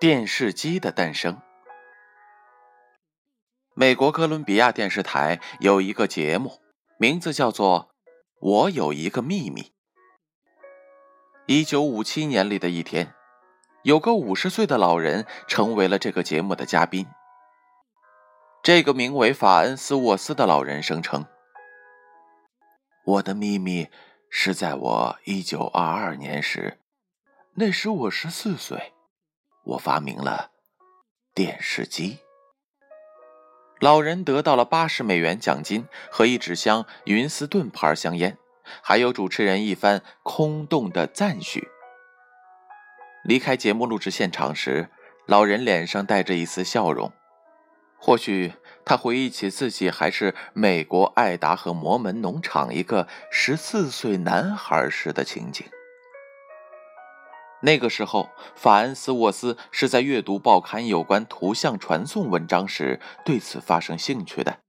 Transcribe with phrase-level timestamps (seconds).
[0.00, 1.42] 电视机的诞生。
[3.74, 6.58] 美国哥伦比亚电视台有一个节目，
[6.96, 7.90] 名字叫做
[8.40, 9.60] 《我有一个秘密》。
[11.44, 13.12] 一九五七年里的一天，
[13.82, 17.06] 有个五十岁的老人成为了这个节目的嘉宾。
[18.62, 21.26] 这个名为法恩斯沃斯的老人声称
[23.04, 23.88] ：“我的秘密
[24.30, 26.78] 是在我一九二二年时，
[27.56, 28.94] 那时我十四岁。”
[29.64, 30.50] 我发明了
[31.34, 32.18] 电视机。
[33.78, 38.36] 老人得到了八十美元奖金和一纸箱云斯顿牌香烟，
[38.82, 41.68] 还有主持人一番空洞的赞许。
[43.24, 44.90] 离开节目录制现场时，
[45.26, 47.12] 老人脸上带着一丝笑容。
[47.98, 55.66] 或许他回忆起自己还是美国爱达荷摩门农场一个十四岁男孩时的情景。
[57.62, 64.60] 那个时候，法恩斯沃斯是在阅读报刊有关图像传送文章时对此发生兴趣的。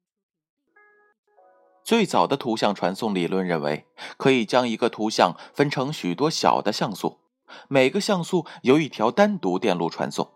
[1.83, 7.19] 最早的图像传送理论认为，可以将一个图像分成许多小的像素，
[7.67, 10.29] 每个像素由一条单独电路传送，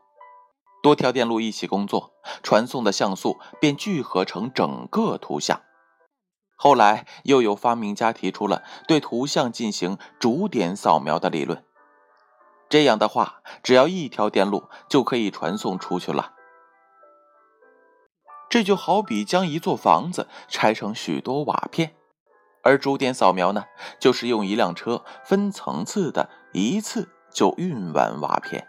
[0.81, 5.62] 多条电路一起工作，传送的像素便聚合成整个图像。
[6.56, 11.64] 后来又有发明家提出了对图像进行逐点扫描的理论。
[12.76, 16.34] 这样的话，只要一条电路就可以传送出去了。
[18.50, 21.96] 这就好比将一座房子拆成许多瓦片，
[22.64, 23.64] 而逐点扫描呢，
[23.98, 28.68] 就是用一辆车分层次的一次就运完瓦片。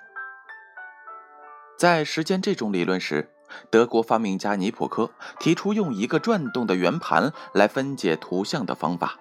[1.77, 3.35] 在实践这种理论时，
[3.73, 9.19] 德国发明家尼普科提出用一个转动的圆盘来分解图像的方法。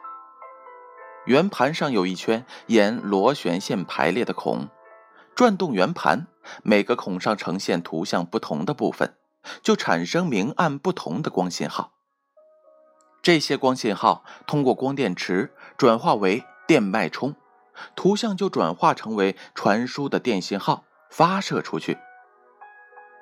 [1.26, 4.68] 圆盘上有一圈沿螺旋线排列的孔，
[5.36, 6.28] 转动圆盘，
[6.64, 9.18] 每个孔上呈现图像不同的部分，
[9.62, 11.92] 就产生明暗不同的光信号。
[13.22, 17.36] 这些光信号通过光电池转化为电脉冲，
[17.98, 21.98] 图像就转化成为传输的电信号，发射出去。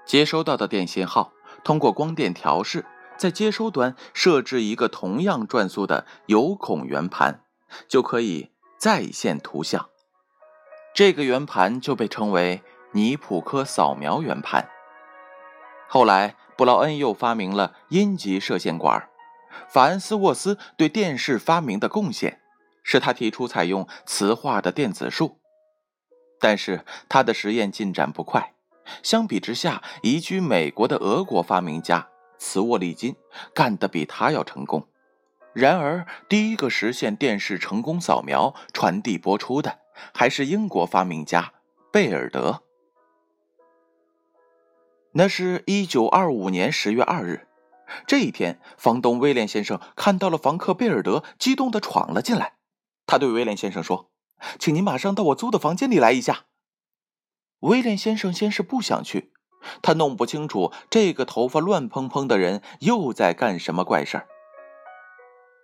[0.05, 2.85] 接收到的电信号通过光电调试，
[3.17, 7.43] 在接收端设置一个同样转速的有孔圆盘。
[7.87, 9.89] 就可以再现图像，
[10.93, 12.61] 这个圆盘就被称为
[12.91, 14.69] 尼普科扫描圆盘。
[15.87, 19.09] 后来，布劳恩又发明了阴极射线管。
[19.67, 22.41] 法恩斯沃斯对电视发明的贡献，
[22.83, 25.39] 是他提出采用磁化的电子束。
[26.39, 28.53] 但是他的实验进展不快，
[29.01, 33.15] 相比之下，移居美国的俄国发明家茨沃利金
[33.53, 34.87] 干得比他要成功。
[35.53, 39.79] 然而，第一个实现电视成功扫描、传递、播出的，
[40.11, 41.53] 还是英国发明家
[41.91, 42.63] 贝尔德。
[45.11, 47.47] 那是一九二五年十月二日，
[48.07, 52.53] 这一天，房东威廉先生看到了房客贝尔德，激动地闯了进来。
[53.05, 54.09] 他对威廉先生说
[54.57, 56.45] ：“请您马上到我租的房间里来一下。”
[57.61, 59.31] 威廉先生先是不想去，
[59.83, 64.27] 他弄不清楚这个头发乱蓬蓬的人又在干什么怪事儿。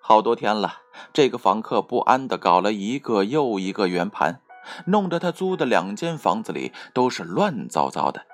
[0.01, 0.81] 好多天了，
[1.13, 4.41] 这个房客不安地搞了一个又一个圆盘，
[4.85, 8.25] 弄得他租的两间房子里都是乱糟糟的。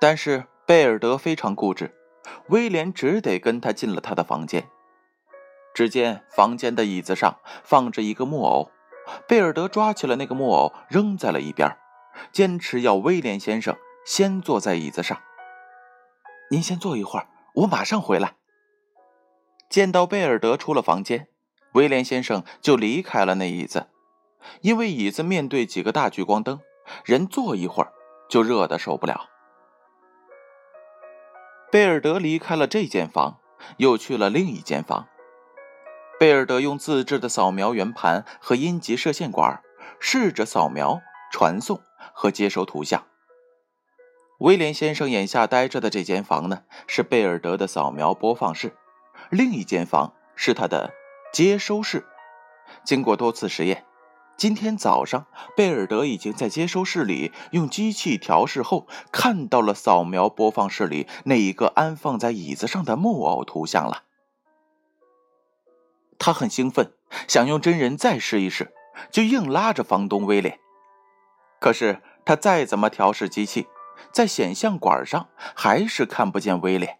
[0.00, 1.94] 但是贝尔德非常固执，
[2.48, 4.68] 威廉只得跟他进了他的房间。
[5.74, 8.70] 只见房间的椅子上放着一个木偶，
[9.26, 11.76] 贝尔德抓起了那个木偶扔在了一边，
[12.32, 15.18] 坚持要威廉先生先坐在椅子上。
[16.50, 18.34] 您先坐一会儿，我马上回来。
[19.72, 21.28] 见到贝尔德出了房间，
[21.72, 23.86] 威廉先生就离开了那椅子，
[24.60, 26.60] 因为椅子面对几个大聚光灯，
[27.06, 27.90] 人坐一会儿
[28.28, 29.30] 就热得受不了。
[31.70, 33.38] 贝尔德离开了这间房，
[33.78, 35.08] 又去了另一间房。
[36.20, 39.62] 贝尔德用自制的扫描圆盘和阴极射线管，
[39.98, 41.00] 试着扫描、
[41.32, 41.80] 传送
[42.12, 43.06] 和接收图像。
[44.40, 48.76] 威廉先生眼下待着的这间房呢，是贝尔德的扫描播放室。
[49.32, 50.92] 另一间房是他的
[51.32, 52.04] 接收室。
[52.84, 53.86] 经过多次实验，
[54.36, 55.26] 今天早上
[55.56, 64.02] 贝尔德已经在接收室里用机器调试后，看到了扫描播放室里那一个安放在椅子上的木偶图像了。
[66.18, 66.92] 他很兴奋，
[67.26, 68.74] 想用真人再试一试，
[69.10, 70.58] 就硬拉着房东威廉。
[71.58, 73.66] 可是他再怎么调试机器，
[74.12, 76.98] 在显像管上还是看不见威廉。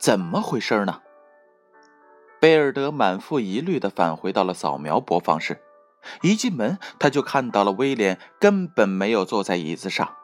[0.00, 1.02] 怎么回事呢？
[2.40, 5.60] 贝尔德满腹疑虑地返回到了扫描播放室，
[6.22, 10.16] 一进门他就看到了威廉根本没有坐在椅子上，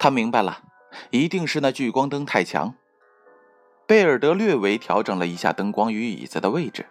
[0.00, 0.62] 他明白了，
[1.10, 2.74] 一定是那聚光灯太强。
[3.86, 6.86] 贝尔德略微调整了一下灯光与椅子的位置，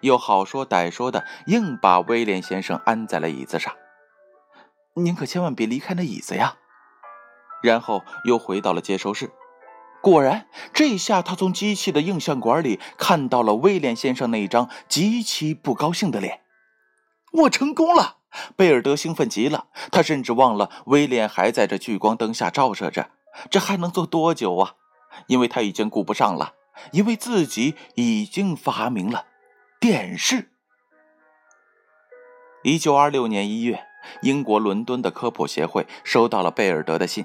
[0.00, 3.72] 又好说歹说的硬把威廉先生安在了椅子上。
[4.94, 6.56] 您可千万别离开那椅子呀！
[7.62, 9.30] 然后又回到了接收室。
[10.02, 16.40] 果然，这下他从机器的映像管里看到了威廉先生那一张极其不高兴的脸。
[17.32, 18.18] 我成功了！
[18.56, 23.10] 贝尔德兴奋极了，他甚至忘了威廉还在这聚光灯下照射着。
[23.48, 24.74] 这还能做多久啊？
[25.28, 26.54] 因为他已经顾不上了，
[26.90, 29.26] 因为自己已经发明了
[29.78, 30.50] 电视。
[32.64, 33.84] 一九二六年一月，
[34.22, 37.24] 英国伦敦的科普协会收到了贝尔德的信，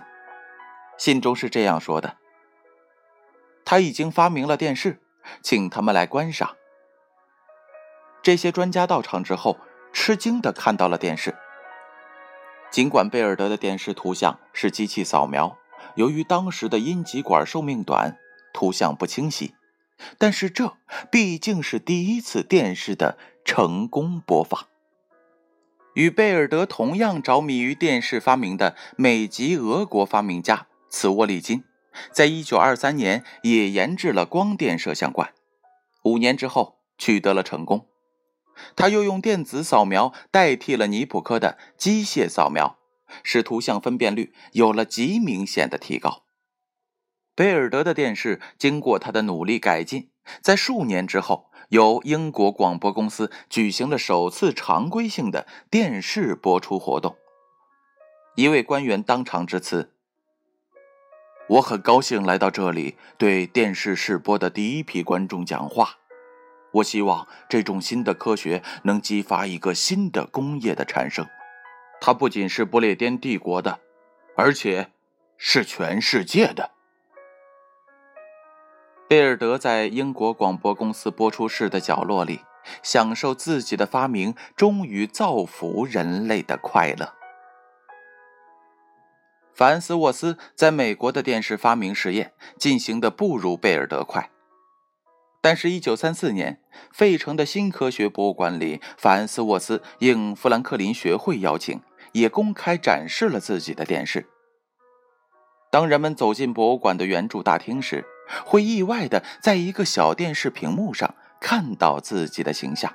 [0.97, 2.17] 信中是这样说的
[3.69, 5.01] ：“他已经发明了电视，
[5.43, 6.55] 请他们来观赏。”
[8.23, 9.57] 这些专家到场之后，
[9.91, 11.35] 吃惊的看到了电视。
[12.71, 15.57] 尽管贝尔德的电视图像是机器扫描。
[15.95, 18.17] 由于当时的阴极管寿命短，
[18.53, 19.53] 图像不清晰，
[20.17, 20.77] 但是这
[21.11, 24.67] 毕竟是第一次电视的成功播放。
[25.93, 31.63] 与贝尔德同样着迷于电视发明的美籍俄国发明家茨沃利金，
[32.11, 35.33] 在一九二三年也研制了光电摄像管，
[36.03, 37.87] 五年之后取得了成功。
[38.75, 42.77] 他又用电子扫描代替了尼普科的机械扫描。
[43.23, 46.23] 使图像分辨率有了极明显的提高。
[47.35, 50.09] 贝尔德的电视经过他的努力改进，
[50.41, 57.15] 在数年之后，由英国广播公司举行了首次常规性的电视播出活动。
[58.35, 59.93] 一位官员当场致辞
[61.49, 65.97] ：“我很高兴来到这里，对电视试播的第一批观众讲话。
[66.73, 71.25] 我希望这种新的科学能激发一个新的工业的产生。”
[71.99, 73.79] 它不仅是不列颠帝国的，
[74.35, 74.91] 而且
[75.37, 76.71] 是全世界的。
[79.07, 82.41] 贝尔德在英国广播公司播出室的角落里，
[82.83, 87.16] 享受自己的发明终于造福人类的快乐。
[89.57, 94.29] 法恩斯沃斯在美国的电视发明实验进行的不如贝尔德快。
[95.41, 96.61] 但是，一九三四年，
[96.93, 101.81] 费城的新科学博物馆里，法恩斯沃斯应富兰克林学会邀请，
[102.11, 104.27] 也公开展示了自己的电视。
[105.71, 108.05] 当人们走进博物馆的圆柱大厅时，
[108.45, 112.93] 会意外的在一个小电视屏幕上看到自己的形象。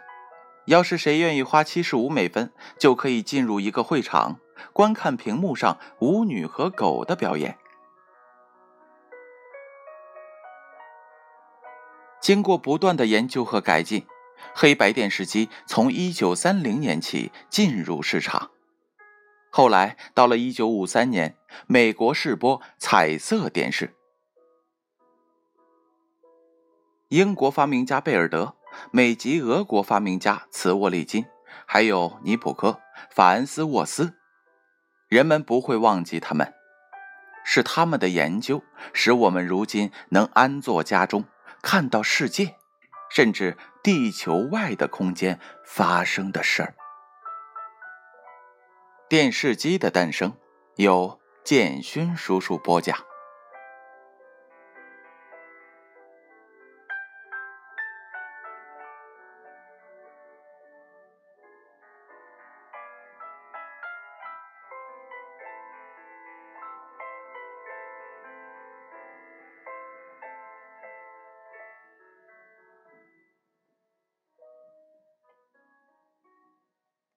[0.66, 4.38] 要是谁愿意花七十五美分，就可以进入一个会场，
[4.72, 7.58] 观看屏幕上舞女和狗的表演。
[12.20, 14.06] 经过不断的研究和改进，
[14.54, 18.52] 黑白电视机从1930年起进入市场。
[19.50, 21.36] 后来到了1953年，
[21.66, 23.96] 美国试播彩色电视。
[27.08, 28.54] 英国发明家贝尔德、
[28.90, 31.24] 美籍俄国发明家茨沃利金，
[31.66, 32.80] 还有尼普科、
[33.10, 34.14] 法恩斯沃斯，
[35.08, 36.52] 人们不会忘记他们，
[37.44, 38.62] 是他们的研究
[38.92, 41.24] 使我们如今能安坐家中。
[41.62, 42.56] 看到世界，
[43.08, 46.74] 甚至地球外的空间发生的事儿。
[49.08, 50.36] 电视机的诞生，
[50.76, 52.98] 由建勋叔叔播讲。